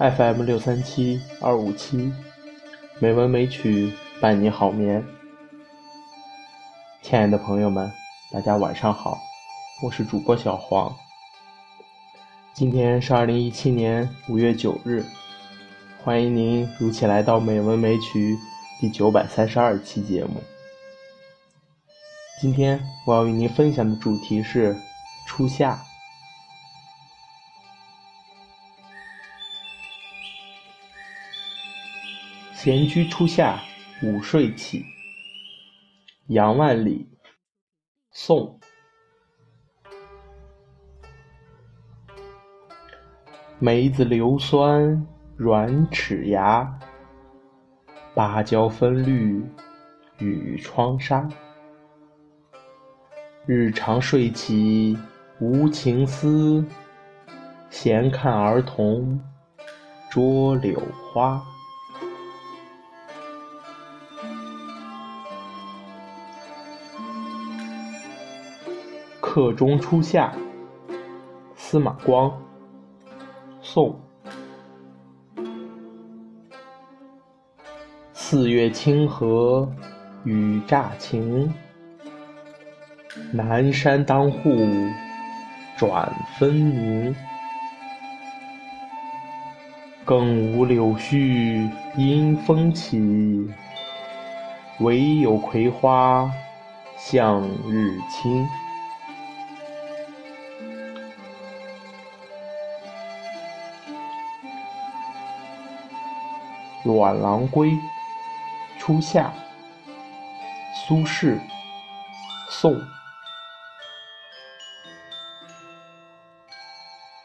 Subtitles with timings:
[0.00, 2.10] FM 六三七二五七，
[3.00, 5.04] 美文美曲伴你好眠。
[7.02, 7.92] 亲爱的朋友们，
[8.32, 9.18] 大家晚上好，
[9.82, 10.90] 我是主播小黄。
[12.54, 15.04] 今天是二零一七年五月九日，
[16.02, 18.34] 欢迎您如期来到《美文美曲》
[18.80, 20.42] 第九百三十二期节目。
[22.40, 24.74] 今天我要与您分享的主题是
[25.26, 25.78] 初夏。
[32.62, 33.58] 闲居初夏，
[34.02, 34.84] 午睡起。
[36.26, 37.08] 杨万里，
[38.10, 38.60] 宋。
[43.58, 46.78] 梅子硫酸软齿牙，
[48.14, 49.42] 芭蕉分绿
[50.18, 51.26] 与窗纱。
[53.46, 54.98] 日长睡起
[55.40, 56.62] 无情思，
[57.70, 59.18] 闲看儿童
[60.10, 60.78] 捉柳
[61.10, 61.42] 花。
[69.32, 70.32] 客中初夏，
[71.54, 72.36] 司马光，
[73.62, 73.94] 宋。
[78.12, 79.72] 四月清河
[80.24, 81.48] 雨乍晴，
[83.32, 84.66] 南山当户
[85.76, 87.14] 转分明。
[90.04, 93.48] 更无柳絮因风起，
[94.80, 96.28] 惟有葵花
[96.96, 98.44] 向日倾。
[106.82, 107.68] 《阮郎归》
[108.78, 109.32] 初夏，
[110.88, 111.38] 苏轼，
[112.48, 112.74] 宋。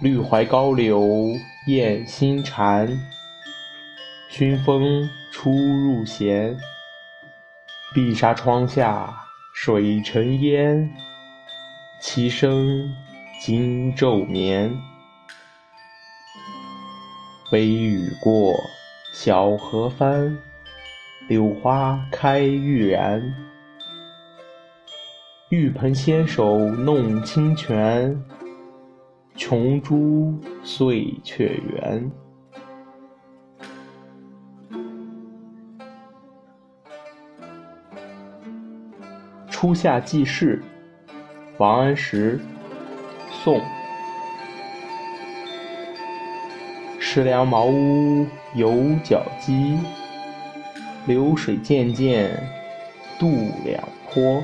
[0.00, 1.34] 绿槐高柳
[1.66, 2.88] 燕新蝉，
[4.30, 6.56] 熏风初入弦。
[7.92, 9.12] 碧纱窗下
[9.52, 10.88] 水沉烟，
[12.00, 12.94] 其声
[13.40, 14.72] 惊昼眠。
[17.50, 18.54] 微雨过。
[19.12, 20.38] 小荷翻，
[21.28, 23.20] 柳花开欲燃。
[25.50, 28.16] 玉盆纤手弄清泉，
[29.34, 32.10] 琼珠碎却圆。
[39.50, 40.62] 初夏记事，
[41.58, 42.40] 王安石，
[43.42, 43.60] 宋。
[47.12, 48.72] 石梁茅屋有
[49.02, 49.76] 脚鸡，
[51.06, 52.30] 流水溅溅
[53.18, 54.40] 渡两坡。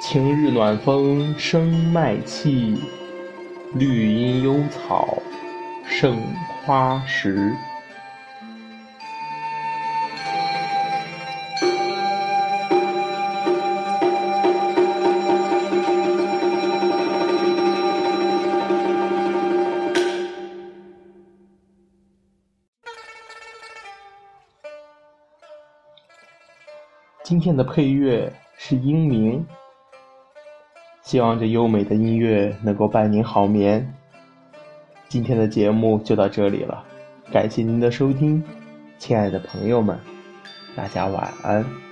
[0.00, 2.74] 晴日暖风生麦气，
[3.74, 5.18] 绿阴幽草
[5.84, 6.18] 胜
[6.64, 7.52] 花时。
[27.28, 29.44] 今天的配乐是英明，
[31.02, 33.92] 希望这优美的音乐能够伴您好眠。
[35.08, 36.84] 今天的节目就到这里了，
[37.32, 38.40] 感谢您的收听，
[38.96, 39.98] 亲爱的朋友们，
[40.76, 41.85] 大家晚安。